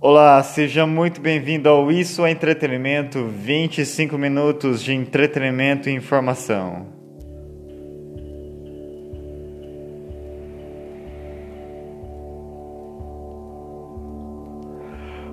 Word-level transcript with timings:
Olá, 0.00 0.40
seja 0.44 0.86
muito 0.86 1.20
bem-vindo 1.20 1.68
ao 1.68 1.90
Isso 1.90 2.24
é 2.24 2.30
Entretenimento 2.30 3.26
25 3.26 4.16
minutos 4.16 4.80
de 4.80 4.94
entretenimento 4.94 5.90
e 5.90 5.92
informação. 5.92 6.86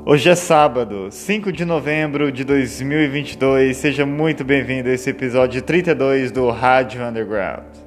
Hoje 0.03 0.29
é 0.29 0.35
sábado, 0.35 1.11
5 1.11 1.51
de 1.51 1.63
novembro 1.63 2.31
de 2.31 2.43
2022. 2.43 3.77
Seja 3.77 4.03
muito 4.03 4.43
bem-vindo 4.43 4.89
a 4.89 4.93
esse 4.93 5.11
episódio 5.11 5.61
32 5.61 6.31
do 6.31 6.49
Rádio 6.49 7.03
Underground. 7.03 7.84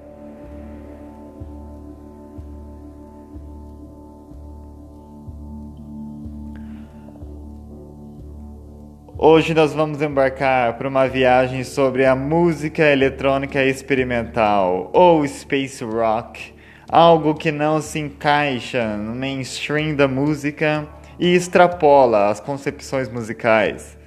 Hoje 9.21 9.53
nós 9.53 9.75
vamos 9.75 10.01
embarcar 10.01 10.79
para 10.79 10.87
uma 10.87 11.09
viagem 11.09 11.65
sobre 11.65 12.07
a 12.07 12.15
música 12.15 12.85
eletrônica 12.85 13.61
experimental 13.65 14.93
ou 14.95 15.27
space 15.27 15.83
rock, 15.83 16.55
algo 16.89 17.35
que 17.35 17.51
não 17.51 17.83
se 17.83 17.99
encaixa 17.99 18.97
no 18.97 19.17
mainstream 19.17 19.97
da 19.97 20.07
música 20.07 20.87
e 21.19 21.35
extrapola 21.35 22.29
as 22.29 22.39
concepções 22.39 23.09
musicais. 23.09 23.99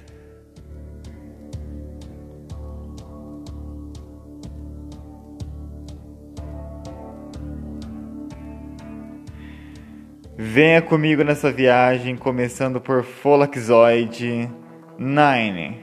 Venha 10.34 10.80
comigo 10.80 11.22
nessa 11.22 11.52
viagem, 11.52 12.16
começando 12.16 12.80
por 12.80 13.04
Folaxoid 13.04 14.61
ninety 14.98 15.76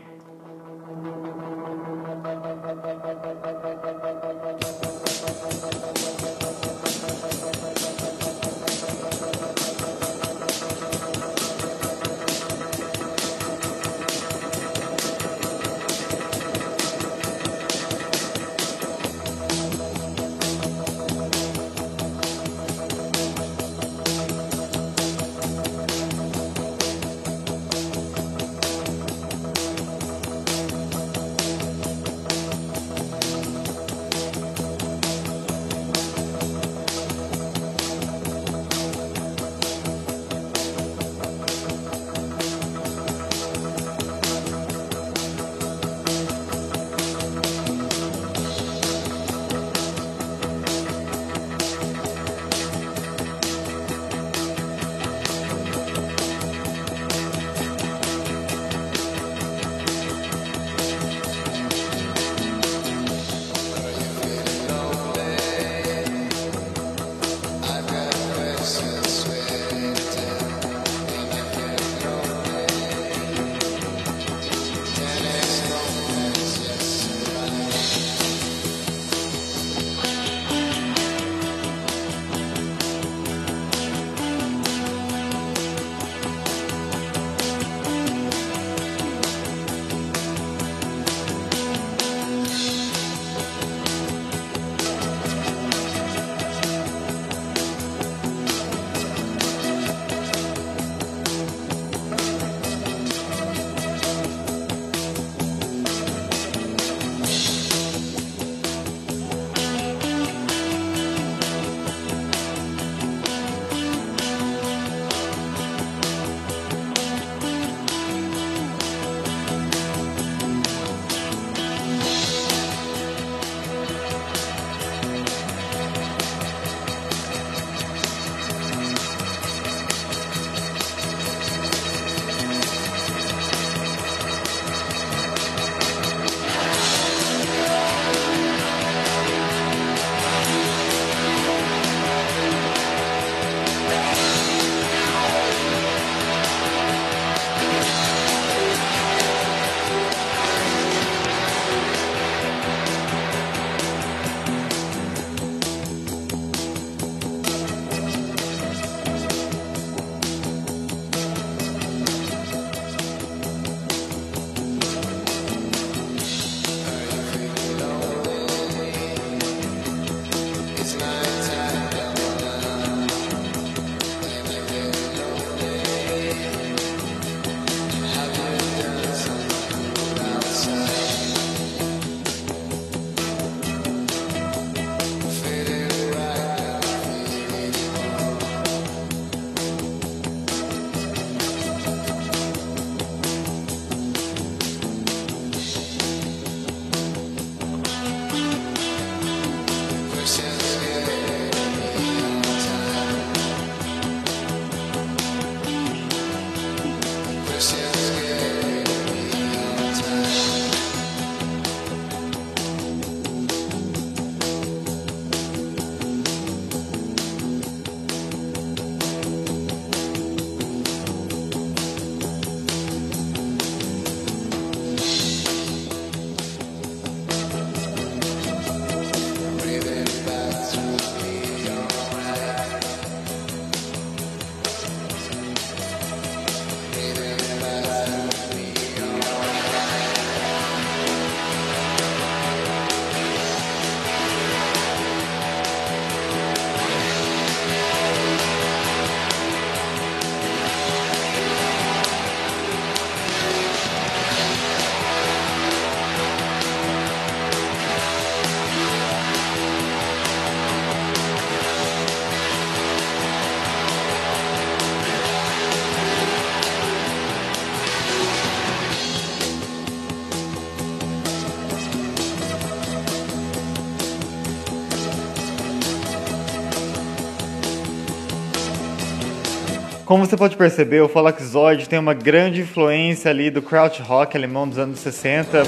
Como 280.10 280.26
você 280.26 280.36
pode 280.36 280.58
perceber, 280.58 281.02
o 281.02 281.08
Folaxoid 281.08 281.88
tem 281.88 282.00
uma 282.00 282.16
grande 282.16 282.62
influência 282.62 283.30
ali 283.30 283.52
do 283.52 283.62
krautrock 283.62 284.36
alemão 284.36 284.68
dos 284.68 284.80
anos 284.80 284.98
60. 285.02 285.62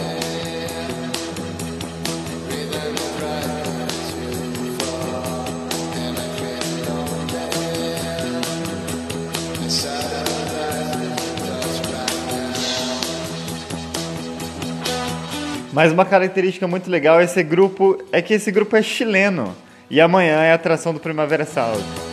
Mas 15.72 15.92
uma 15.92 16.04
característica 16.04 16.68
muito 16.68 16.90
legal 16.90 17.22
esse 17.22 17.44
grupo 17.44 18.04
é 18.12 18.24
que 18.24 18.34
esse 18.34 18.52
grupo 18.52 18.76
é 18.76 18.82
chileno 18.82 19.56
e 19.88 20.02
amanhã 20.02 20.42
é 20.42 20.52
a 20.52 20.56
atração 20.56 20.96
do 20.96 21.00
Primavera 21.00 21.46
Sound. 21.46 22.11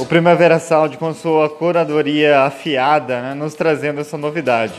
O 0.00 0.06
Primavera 0.06 0.60
Sound 0.60 0.96
com 0.96 1.12
sua 1.12 1.50
curadoria 1.50 2.42
afiada, 2.42 3.20
né, 3.20 3.34
nos 3.34 3.54
trazendo 3.54 4.00
essa 4.00 4.16
novidade. 4.16 4.74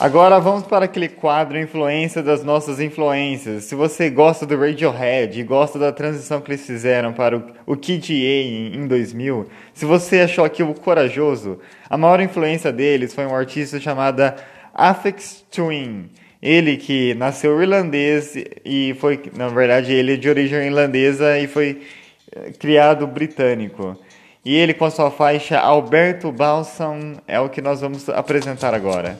Agora 0.00 0.40
vamos 0.40 0.64
para 0.64 0.84
aquele 0.86 1.08
quadro 1.08 1.56
Influência 1.56 2.22
das 2.24 2.42
nossas 2.42 2.80
influências. 2.80 3.64
Se 3.64 3.76
você 3.76 4.10
gosta 4.10 4.44
do 4.44 4.58
Radiohead 4.58 5.38
e 5.38 5.44
gosta 5.44 5.78
da 5.78 5.92
transição 5.92 6.40
que 6.40 6.50
eles 6.50 6.66
fizeram 6.66 7.12
para 7.12 7.36
o, 7.64 7.76
KDA 7.76 8.74
em 8.74 8.86
2000, 8.88 9.46
se 9.72 9.84
você 9.84 10.20
achou 10.22 10.44
aquilo 10.44 10.74
corajoso, 10.74 11.60
a 11.88 11.96
maior 11.96 12.20
influência 12.20 12.72
deles 12.72 13.14
foi 13.14 13.24
um 13.26 13.34
artista 13.34 13.78
chamado 13.78 14.22
Afex 14.74 15.44
Twin. 15.50 16.10
Ele 16.46 16.76
que 16.76 17.12
nasceu 17.14 17.60
irlandês 17.60 18.36
e 18.64 18.94
foi, 19.00 19.20
na 19.36 19.48
verdade, 19.48 19.92
ele 19.92 20.14
é 20.14 20.16
de 20.16 20.28
origem 20.28 20.64
irlandesa 20.64 21.36
e 21.40 21.48
foi 21.48 21.82
eh, 22.30 22.52
criado 22.56 23.04
britânico. 23.04 23.98
E 24.44 24.54
ele 24.54 24.72
com 24.72 24.84
a 24.84 24.90
sua 24.92 25.10
faixa 25.10 25.58
Alberto 25.58 26.30
Balsam 26.30 27.14
é 27.26 27.40
o 27.40 27.48
que 27.48 27.60
nós 27.60 27.80
vamos 27.80 28.08
apresentar 28.08 28.74
agora. 28.74 29.18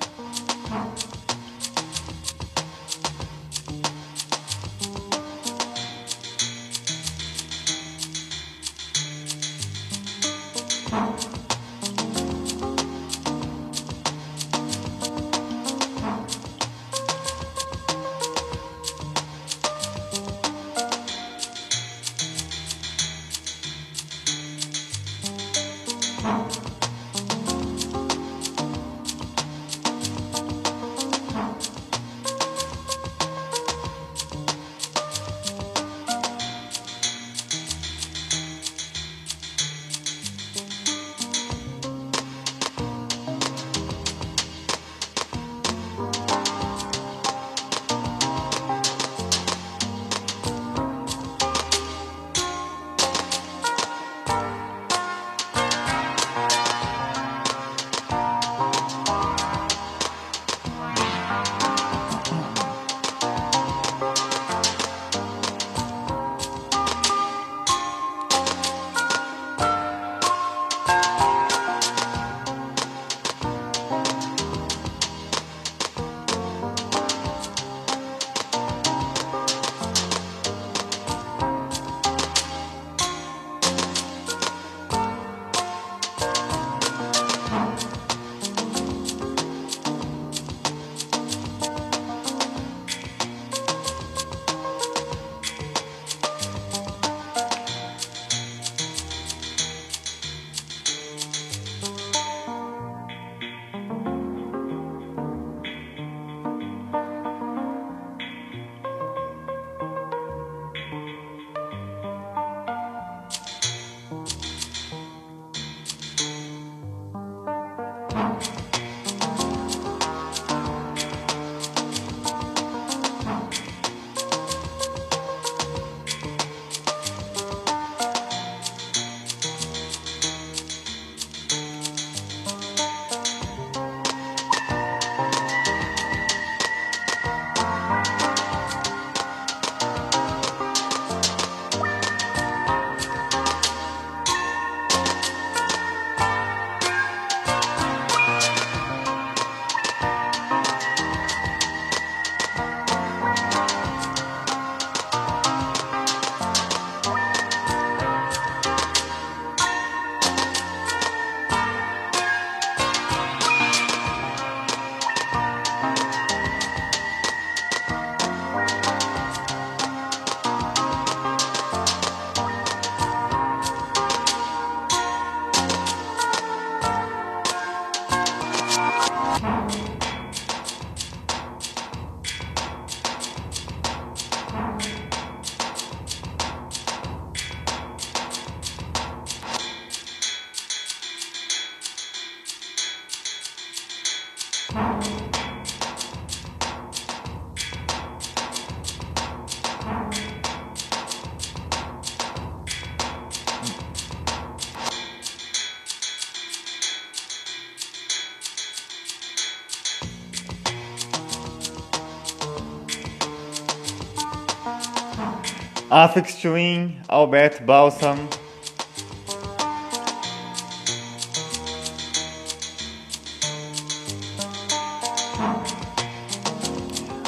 Afex 215.89 216.35
Twin, 216.35 216.97
Albert 217.07 217.63
Balsam. 217.63 218.17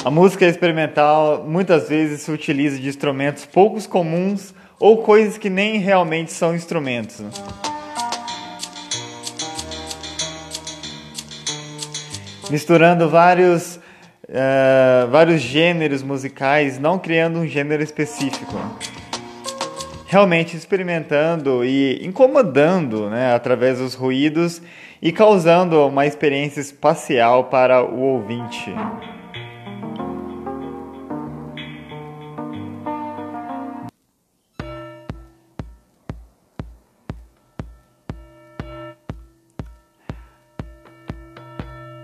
A 0.03 0.11
música 0.11 0.45
experimental 0.45 1.45
muitas 1.47 1.87
vezes 1.87 2.21
se 2.21 2.31
utiliza 2.31 2.77
de 2.77 2.89
instrumentos 2.89 3.45
poucos 3.45 3.87
comuns 3.87 4.53
ou 4.77 5.03
coisas 5.03 5.37
que 5.37 5.49
nem 5.49 5.77
realmente 5.77 6.33
são 6.33 6.53
instrumentos. 6.53 7.21
Misturando 12.49 13.07
vários 13.07 13.79
uh, 14.29 15.09
vários 15.09 15.41
gêneros 15.41 16.03
musicais, 16.03 16.79
não 16.79 16.97
criando 16.97 17.39
um 17.39 17.47
gênero 17.47 17.83
específico. 17.83 18.55
Realmente 20.07 20.57
experimentando 20.57 21.63
e 21.63 21.99
incomodando 22.05 23.09
né, 23.09 23.33
através 23.33 23.77
dos 23.77 23.93
ruídos 23.93 24.61
e 25.01 25.11
causando 25.11 25.85
uma 25.85 26.05
experiência 26.05 26.59
espacial 26.59 27.45
para 27.45 27.83
o 27.83 27.99
ouvinte. 27.99 28.73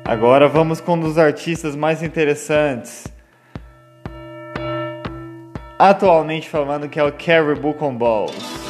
Agora 0.08 0.48
vamos 0.48 0.80
com 0.80 0.94
um 0.94 1.00
dos 1.00 1.18
artistas 1.18 1.76
mais 1.76 2.04
interessantes. 2.04 3.08
Atualmente 5.80 6.48
falando 6.48 6.88
que 6.88 7.00
é 7.00 7.04
o 7.04 7.12
Caribou 7.12 7.74
com 7.74 7.98
Balls. 7.98 8.65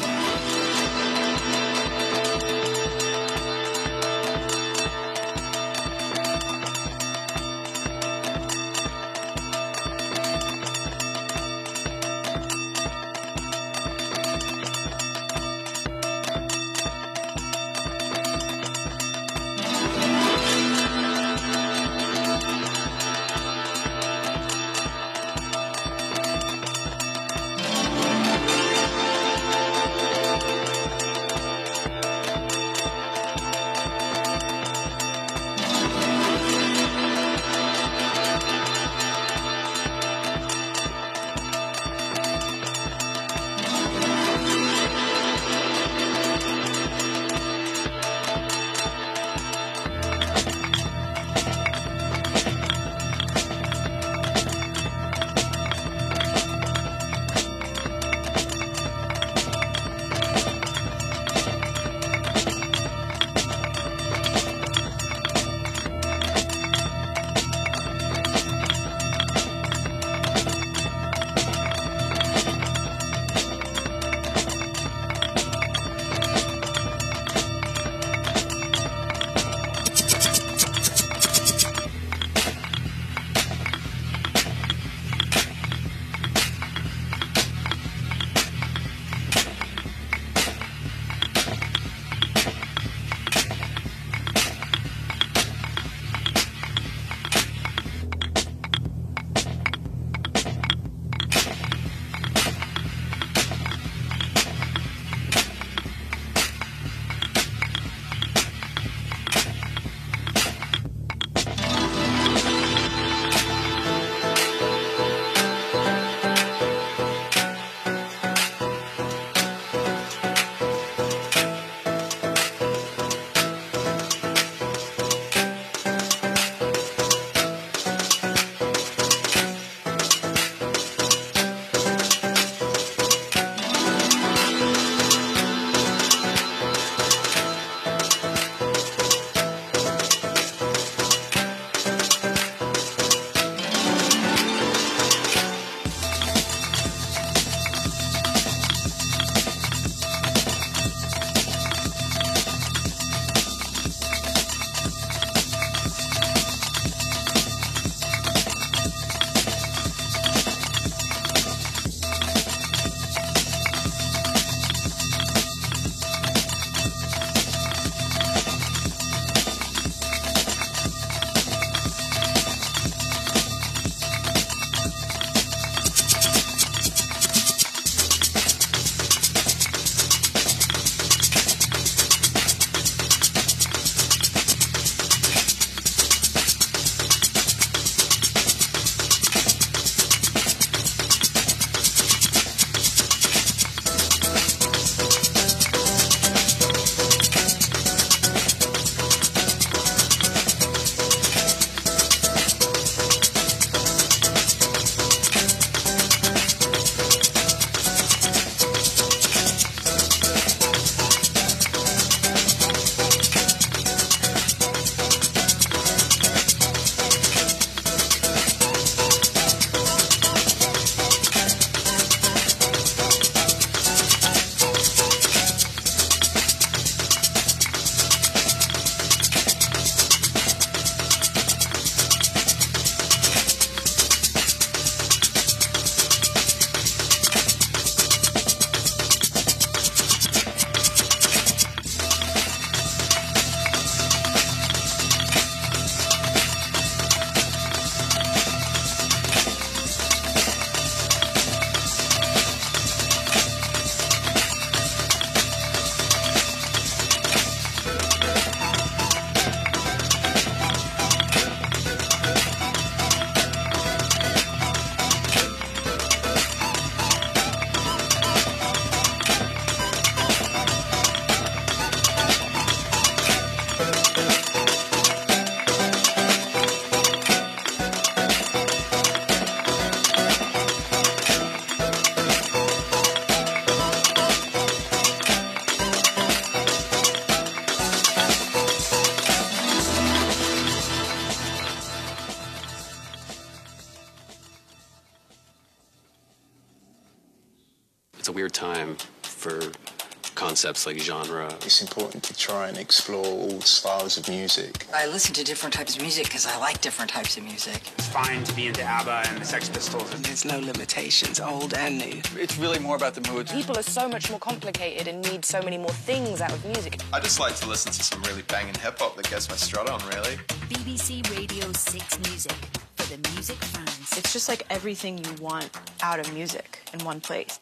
Concepts 300.75 300.86
like 300.86 301.00
genre. 301.00 301.48
It's 301.65 301.82
important 301.82 302.24
to 302.24 302.36
try 302.36 302.67
and 302.67 302.77
explore 302.77 303.25
all 303.25 303.62
styles 303.62 304.17
of 304.17 304.27
music. 304.27 304.86
I 304.94 305.08
listen 305.08 305.34
to 305.36 305.44
different 305.44 305.74
types 305.74 305.96
of 305.96 306.01
music 306.01 306.25
because 306.25 306.46
I 306.46 306.58
like 306.58 306.82
different 306.82 307.12
types 307.12 307.38
of 307.38 307.44
music. 307.44 307.82
It's 307.98 308.08
fine 308.08 308.44
to 308.44 308.55
be 308.55 308.67
into 308.67 308.84
ABBA 308.84 309.24
and 309.29 309.38
the 309.41 309.46
Sex 309.46 309.70
Pistols. 309.70 310.13
And 310.13 310.24
There's 310.25 310.44
no 310.46 310.60
limitations, 310.60 311.39
old 311.39 311.74
and 311.74 311.98
new. 311.98 312.22
It's 312.36 312.58
really 312.58 312.79
more 312.79 312.96
about 312.96 313.13
the 313.13 313.32
mood. 313.32 313.48
People 313.48 313.77
are 313.77 313.84
so 313.84 314.10
much 314.10 314.29
more 314.29 314.39
complicated 314.39 315.08
and 315.08 315.22
need 315.32 315.46
so 315.46 315.62
many 315.62 315.77
more 315.77 315.96
things 316.10 316.41
out 316.41 316.51
of 316.51 316.63
music. 316.65 317.00
I 317.13 317.20
just 317.20 317.39
like 317.39 317.55
to 317.58 317.67
listen 317.67 317.91
to 317.91 318.03
some 318.03 318.22
really 318.24 318.44
banging 318.44 318.75
hip 318.75 319.00
hop 319.00 319.15
that 319.15 319.29
gets 319.29 319.50
my 319.50 319.55
strut 319.55 319.90
on, 319.90 320.01
really. 320.09 320.35
BBC 320.70 321.24
Radio 321.38 321.72
6 321.72 322.20
Music 322.29 322.57
for 322.96 323.05
the 323.16 323.29
music 323.31 323.57
fans. 323.57 324.18
It's 324.18 324.33
just 324.33 324.50
like 324.50 324.64
everything 324.70 325.18
you 325.20 325.33
want 325.40 325.70
out 326.01 326.20
of 326.20 326.33
music 326.33 326.79
in 326.94 327.03
one 327.05 327.22
place. 327.22 327.59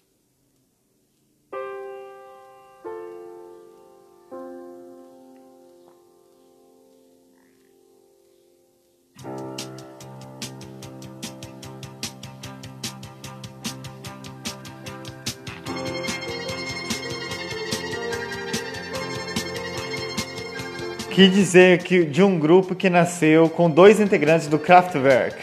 Que 21.14 21.28
dizer 21.28 21.84
que 21.84 22.04
de 22.06 22.24
um 22.24 22.40
grupo 22.40 22.74
que 22.74 22.90
nasceu 22.90 23.48
com 23.48 23.70
dois 23.70 24.00
integrantes 24.00 24.48
do 24.48 24.58
Kraftwerk. 24.58 25.38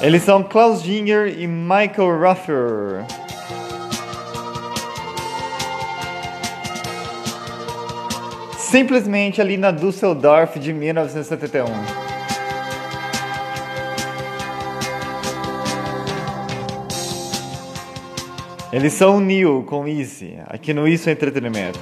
Eles 0.00 0.22
são 0.22 0.44
Klaus 0.44 0.82
Ginger 0.82 1.36
e 1.36 1.48
Michael 1.48 2.20
Ruffer. 2.20 3.04
Simplesmente 8.56 9.40
ali 9.40 9.56
na 9.56 9.72
Düsseldorf 9.72 10.60
de 10.60 10.72
1971. 10.72 12.07
Eles 18.70 18.92
são 18.92 19.18
Neil 19.18 19.64
com 19.66 19.88
Easy, 19.88 20.38
aqui 20.46 20.74
no 20.74 20.86
Isso 20.86 21.08
Entretenimento. 21.08 21.80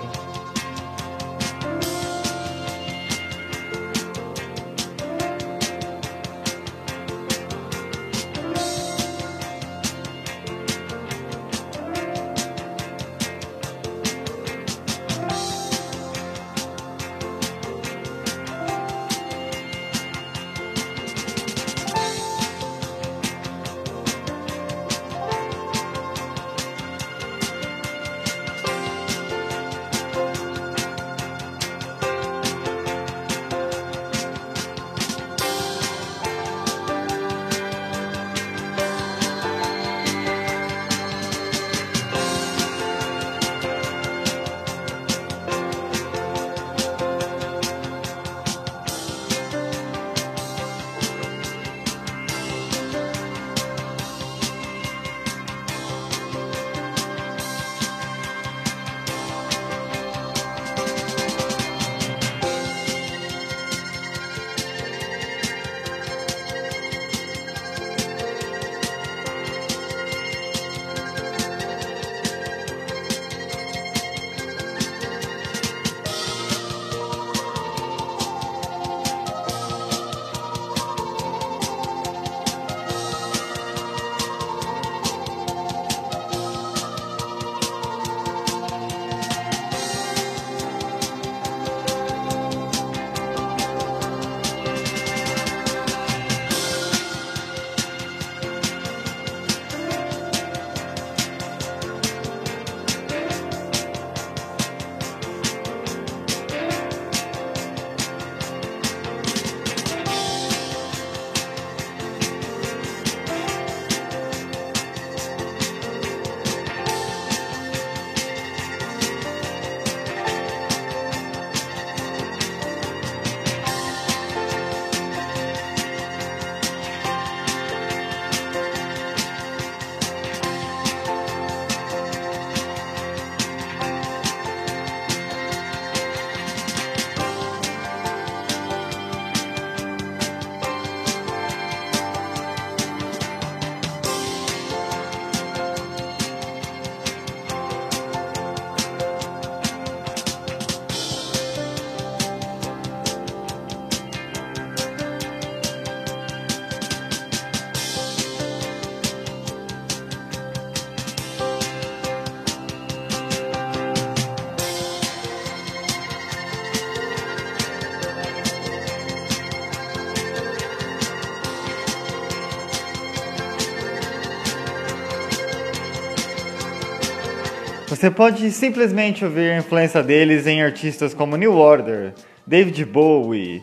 Você 177.88 178.10
pode 178.10 178.50
simplesmente 178.50 179.24
ouvir 179.24 179.52
a 179.52 179.58
influência 179.58 180.02
deles 180.02 180.44
em 180.46 180.60
artistas 180.60 181.14
como 181.14 181.36
New 181.36 181.56
Order, 181.56 182.14
David 182.44 182.84
Bowie, 182.84 183.62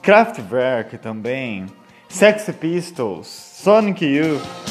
Kraftwerk 0.00 0.96
também, 0.96 1.66
Sex 2.08 2.48
Pistols, 2.58 3.26
Sonic 3.26 4.06
Youth. 4.06 4.61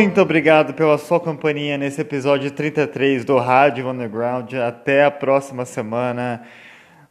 Muito 0.00 0.18
obrigado 0.18 0.72
pela 0.72 0.96
sua 0.96 1.20
companhia 1.20 1.76
nesse 1.76 2.00
episódio 2.00 2.50
33 2.50 3.22
do 3.22 3.36
Rádio 3.36 3.86
Underground. 3.86 4.50
Até 4.54 5.04
a 5.04 5.10
próxima 5.10 5.66
semana. 5.66 6.40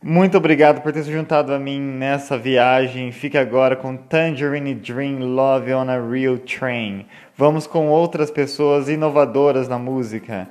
Muito 0.01 0.35
obrigado 0.35 0.81
por 0.81 0.91
ter 0.91 1.03
se 1.03 1.11
juntado 1.11 1.53
a 1.53 1.59
mim 1.59 1.79
nessa 1.79 2.35
viagem. 2.35 3.11
Fique 3.11 3.37
agora 3.37 3.75
com 3.75 3.95
Tangerine 3.95 4.73
Dream 4.73 5.19
Love 5.19 5.71
on 5.71 5.87
a 5.87 5.99
Real 5.99 6.39
Train. 6.39 7.05
Vamos 7.37 7.67
com 7.67 7.89
outras 7.89 8.31
pessoas 8.31 8.89
inovadoras 8.89 9.67
na 9.67 9.77
música. 9.77 10.49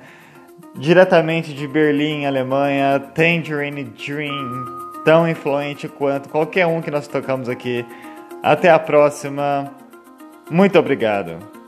Diretamente 0.77 1.53
de 1.53 1.67
Berlim, 1.67 2.25
Alemanha, 2.25 3.01
Tangerine 3.13 3.83
Dream, 3.83 4.65
tão 5.03 5.27
influente 5.27 5.89
quanto 5.89 6.29
qualquer 6.29 6.65
um 6.65 6.81
que 6.81 6.89
nós 6.89 7.05
tocamos 7.05 7.49
aqui. 7.49 7.85
Até 8.41 8.69
a 8.69 8.79
próxima. 8.79 9.69
Muito 10.49 10.79
obrigado. 10.79 11.58